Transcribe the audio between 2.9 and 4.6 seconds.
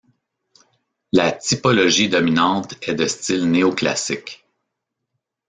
de style néoclassique.